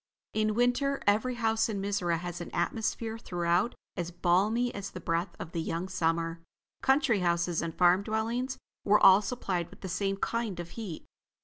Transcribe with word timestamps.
In 0.33 0.55
winter, 0.55 0.99
every 1.05 1.35
house 1.35 1.69
in 1.69 1.79
Mizora 1.79 2.17
had 2.17 2.41
an 2.41 2.49
atmosphere 2.55 3.19
throughout 3.19 3.75
as 3.95 4.09
balmy 4.09 4.73
as 4.73 4.89
the 4.89 4.99
breath 4.99 5.35
of 5.37 5.51
the 5.51 5.61
young 5.61 5.87
summer. 5.87 6.41
Country 6.81 7.19
houses 7.19 7.61
and 7.61 7.77
farm 7.77 8.01
dwellings 8.01 8.57
were 8.83 8.99
all 8.99 9.21
supplied 9.21 9.69
with 9.69 9.81
the 9.81 9.87
same 9.87 10.17
kind 10.17 10.59
of 10.59 10.69
heat. 10.71 11.05